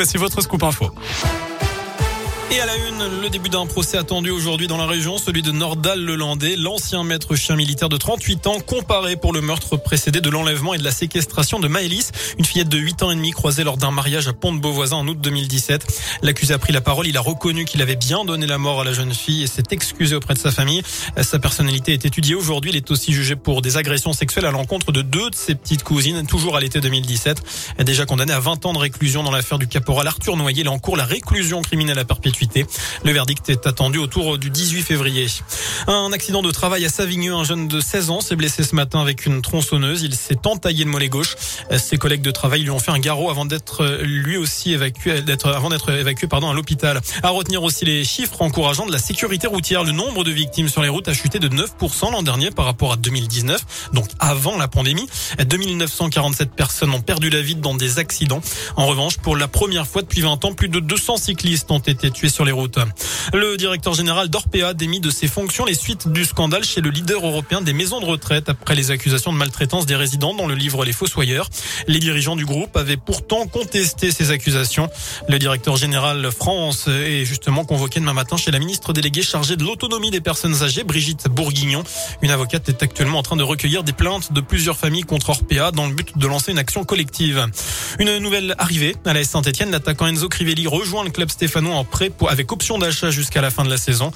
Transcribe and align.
voici 0.00 0.16
votre 0.16 0.40
scoop 0.40 0.62
info. 0.62 0.94
Et 2.52 2.58
à 2.58 2.66
la 2.66 2.76
une, 2.76 3.22
le 3.22 3.30
début 3.30 3.48
d'un 3.48 3.64
procès 3.64 3.96
attendu 3.96 4.30
aujourd'hui 4.30 4.66
dans 4.66 4.76
la 4.76 4.86
région, 4.86 5.18
celui 5.18 5.40
de 5.40 5.52
Nordal 5.52 6.00
Lelandais, 6.00 6.56
l'ancien 6.56 7.04
maître 7.04 7.36
chien 7.36 7.54
militaire 7.54 7.88
de 7.88 7.96
38 7.96 8.48
ans, 8.48 8.58
comparé 8.58 9.14
pour 9.14 9.32
le 9.32 9.40
meurtre 9.40 9.76
précédé 9.76 10.20
de 10.20 10.28
l'enlèvement 10.30 10.74
et 10.74 10.78
de 10.78 10.82
la 10.82 10.90
séquestration 10.90 11.60
de 11.60 11.68
Maëlys, 11.68 12.10
une 12.38 12.44
fillette 12.44 12.68
de 12.68 12.76
8 12.76 13.04
ans 13.04 13.12
et 13.12 13.14
demi 13.14 13.30
croisée 13.30 13.62
lors 13.62 13.76
d'un 13.76 13.92
mariage 13.92 14.26
à 14.26 14.32
Pont 14.32 14.52
de 14.52 14.58
Beauvoisin 14.58 14.96
en 14.96 15.06
août 15.06 15.18
2017. 15.20 16.02
L'accusé 16.22 16.52
a 16.52 16.58
pris 16.58 16.72
la 16.72 16.80
parole, 16.80 17.06
il 17.06 17.16
a 17.16 17.20
reconnu 17.20 17.66
qu'il 17.66 17.82
avait 17.82 17.94
bien 17.94 18.24
donné 18.24 18.48
la 18.48 18.58
mort 18.58 18.80
à 18.80 18.84
la 18.84 18.92
jeune 18.92 19.14
fille 19.14 19.44
et 19.44 19.46
s'est 19.46 19.62
excusé 19.70 20.16
auprès 20.16 20.34
de 20.34 20.40
sa 20.40 20.50
famille. 20.50 20.82
Sa 21.22 21.38
personnalité 21.38 21.92
est 21.92 22.04
étudiée 22.04 22.34
aujourd'hui, 22.34 22.72
il 22.72 22.76
est 22.76 22.90
aussi 22.90 23.12
jugé 23.12 23.36
pour 23.36 23.62
des 23.62 23.76
agressions 23.76 24.12
sexuelles 24.12 24.46
à 24.46 24.50
l'encontre 24.50 24.90
de 24.90 25.02
deux 25.02 25.30
de 25.30 25.36
ses 25.36 25.54
petites 25.54 25.84
cousines, 25.84 26.26
toujours 26.26 26.56
à 26.56 26.60
l'été 26.60 26.80
2017. 26.80 27.42
Déjà 27.84 28.06
condamné 28.06 28.32
à 28.32 28.40
20 28.40 28.66
ans 28.66 28.72
de 28.72 28.78
réclusion 28.78 29.22
dans 29.22 29.30
l'affaire 29.30 29.60
du 29.60 29.68
caporal 29.68 30.08
Arthur 30.08 30.36
Noyer, 30.36 30.62
il 30.62 30.66
est 30.66 30.68
en 30.68 30.80
cours 30.80 30.96
la 30.96 31.04
réclusion 31.04 31.62
criminelle 31.62 32.00
à 32.00 32.04
perpétuité 32.04 32.39
le 33.04 33.12
verdict 33.12 33.48
est 33.48 33.66
attendu 33.66 33.98
autour 33.98 34.38
du 34.38 34.50
18 34.50 34.82
février. 34.82 35.26
Un 35.86 36.12
accident 36.12 36.42
de 36.42 36.50
travail 36.50 36.84
à 36.84 36.88
Savigneux, 36.88 37.34
un 37.34 37.44
jeune 37.44 37.68
de 37.68 37.80
16 37.80 38.10
ans 38.10 38.20
s'est 38.20 38.36
blessé 38.36 38.62
ce 38.62 38.74
matin 38.74 39.00
avec 39.00 39.26
une 39.26 39.42
tronçonneuse. 39.42 40.02
Il 40.02 40.14
s'est 40.14 40.46
entaillé 40.46 40.84
le 40.84 40.90
mollet 40.90 41.08
gauche. 41.08 41.36
Ses 41.76 41.96
collègues 41.96 42.22
de 42.22 42.30
travail 42.30 42.62
lui 42.62 42.70
ont 42.70 42.78
fait 42.78 42.90
un 42.90 42.98
garrot 42.98 43.30
avant 43.30 43.44
d'être 43.44 44.00
lui 44.02 44.36
aussi 44.36 44.72
évacué, 44.72 45.22
d'être 45.22 45.48
avant 45.48 45.68
d'être 45.68 45.90
évacué 45.90 46.26
pardon 46.26 46.50
à 46.50 46.54
l'hôpital. 46.54 47.00
À 47.22 47.30
retenir 47.30 47.62
aussi 47.62 47.84
les 47.84 48.04
chiffres 48.04 48.42
encourageants 48.42 48.86
de 48.86 48.92
la 48.92 48.98
sécurité 48.98 49.46
routière. 49.46 49.84
Le 49.84 49.92
nombre 49.92 50.24
de 50.24 50.30
victimes 50.30 50.68
sur 50.68 50.82
les 50.82 50.88
routes 50.88 51.08
a 51.08 51.14
chuté 51.14 51.38
de 51.38 51.48
9% 51.48 52.12
l'an 52.12 52.22
dernier 52.22 52.50
par 52.50 52.64
rapport 52.64 52.92
à 52.92 52.96
2019, 52.96 53.90
donc 53.92 54.08
avant 54.18 54.56
la 54.56 54.68
pandémie. 54.68 55.06
2947 55.38 56.52
personnes 56.54 56.90
ont 56.92 57.02
perdu 57.02 57.30
la 57.30 57.42
vie 57.42 57.54
dans 57.54 57.74
des 57.74 57.98
accidents. 57.98 58.40
En 58.76 58.86
revanche, 58.86 59.18
pour 59.18 59.36
la 59.36 59.48
première 59.48 59.86
fois 59.86 60.02
depuis 60.02 60.22
20 60.22 60.44
ans, 60.44 60.52
plus 60.54 60.68
de 60.68 60.80
200 60.80 61.18
cyclistes 61.18 61.70
ont 61.70 61.78
été 61.78 62.10
tués 62.10 62.28
sur 62.30 62.44
les 62.44 62.52
routes. 62.52 62.78
Le 63.32 63.56
directeur 63.56 63.94
général 63.94 64.28
d'Orpea 64.28 64.74
démis 64.74 65.00
de 65.00 65.10
ses 65.10 65.28
fonctions 65.28 65.64
les 65.64 65.74
suites 65.74 66.08
du 66.08 66.24
scandale 66.24 66.64
chez 66.64 66.80
le 66.80 66.90
leader 66.90 67.24
européen 67.24 67.60
des 67.60 67.72
maisons 67.72 68.00
de 68.00 68.06
retraite 68.06 68.48
après 68.48 68.74
les 68.74 68.90
accusations 68.90 69.32
de 69.32 69.36
maltraitance 69.36 69.86
des 69.86 69.96
résidents 69.96 70.34
dans 70.34 70.46
le 70.46 70.54
livre 70.54 70.84
Les 70.84 70.92
Fossoyeurs. 70.92 71.48
Les 71.86 71.98
dirigeants 71.98 72.36
du 72.36 72.46
groupe 72.46 72.76
avaient 72.76 72.96
pourtant 72.96 73.46
contesté 73.46 74.10
ces 74.10 74.30
accusations. 74.30 74.88
Le 75.28 75.38
directeur 75.38 75.76
général 75.76 76.30
France 76.32 76.88
est 76.88 77.24
justement 77.24 77.64
convoqué 77.64 78.00
demain 78.00 78.12
matin 78.12 78.36
chez 78.36 78.50
la 78.50 78.58
ministre 78.58 78.92
déléguée 78.92 79.22
chargée 79.22 79.56
de 79.56 79.64
l'autonomie 79.64 80.10
des 80.10 80.20
personnes 80.20 80.62
âgées, 80.62 80.84
Brigitte 80.84 81.28
Bourguignon. 81.28 81.84
Une 82.22 82.30
avocate 82.30 82.68
est 82.68 82.82
actuellement 82.82 83.18
en 83.18 83.22
train 83.22 83.36
de 83.36 83.42
recueillir 83.42 83.82
des 83.82 83.92
plaintes 83.92 84.32
de 84.32 84.40
plusieurs 84.40 84.76
familles 84.76 85.02
contre 85.02 85.30
Orpea 85.30 85.72
dans 85.72 85.86
le 85.86 85.94
but 85.94 86.16
de 86.16 86.26
lancer 86.26 86.52
une 86.52 86.58
action 86.58 86.84
collective. 86.84 87.46
Une 87.98 88.18
nouvelle 88.18 88.54
arrivée 88.58 88.96
à 89.04 89.12
la 89.12 89.24
Saint-Etienne. 89.24 89.70
L'attaquant 89.70 90.06
Enzo 90.06 90.28
Crivelli 90.28 90.66
rejoint 90.66 91.04
le 91.04 91.10
club 91.10 91.30
stéphanois 91.30 91.74
en 91.74 91.84
prêt 91.84 92.10
avec 92.28 92.52
option 92.52 92.78
d'achat 92.78 93.10
jusqu'à 93.10 93.40
la 93.40 93.50
fin 93.50 93.64
de 93.64 93.70
la 93.70 93.76
saison. 93.76 94.12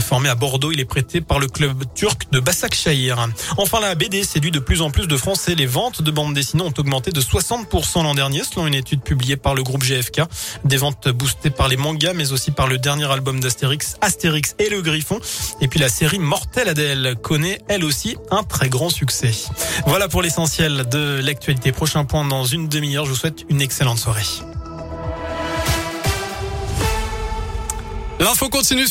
Formé 0.00 0.28
à 0.28 0.34
Bordeaux, 0.34 0.72
il 0.72 0.80
est 0.80 0.84
prêté 0.84 1.20
par 1.20 1.38
le 1.38 1.46
club 1.46 1.84
turc 1.94 2.30
de 2.32 2.40
Başakşehir. 2.40 3.28
Enfin, 3.56 3.80
la 3.80 3.94
BD 3.94 4.24
séduit 4.24 4.50
de 4.50 4.58
plus 4.58 4.82
en 4.82 4.90
plus 4.90 5.06
de 5.06 5.16
Français. 5.16 5.54
Les 5.54 5.66
ventes 5.66 6.02
de 6.02 6.10
bandes 6.10 6.34
dessinées 6.34 6.62
ont 6.62 6.74
augmenté 6.76 7.10
de 7.10 7.20
60% 7.20 8.02
l'an 8.02 8.14
dernier, 8.14 8.42
selon 8.44 8.66
une 8.66 8.74
étude 8.74 9.02
publiée 9.02 9.36
par 9.36 9.54
le 9.54 9.62
groupe 9.62 9.82
GFK. 9.82 10.22
Des 10.64 10.76
ventes 10.76 11.08
boostées 11.08 11.50
par 11.50 11.68
les 11.68 11.76
mangas, 11.76 12.12
mais 12.14 12.32
aussi 12.32 12.50
par 12.50 12.66
le 12.66 12.78
dernier 12.78 13.10
album 13.10 13.40
d'Astérix, 13.40 13.96
Astérix 14.00 14.54
et 14.58 14.68
le 14.68 14.82
Griffon. 14.82 15.20
Et 15.60 15.68
puis 15.68 15.80
la 15.80 15.88
série 15.88 16.18
Mortel 16.18 16.68
Adèle 16.68 17.14
connaît 17.22 17.60
elle 17.68 17.84
aussi 17.84 18.16
un 18.30 18.42
très 18.42 18.68
grand 18.68 18.90
succès. 18.90 19.32
Voilà 19.86 20.08
pour 20.08 20.22
l'essentiel 20.22 20.88
de 20.88 21.20
l'actualité. 21.22 21.72
Prochain 21.72 22.04
point 22.04 22.24
dans 22.24 22.44
une 22.44 22.68
demi-heure. 22.68 23.04
Je 23.04 23.10
vous 23.10 23.16
souhaite 23.16 23.44
une 23.48 23.60
excellente 23.60 23.98
soirée. 23.98 24.22
L'info 28.24 28.48
continue 28.48 28.82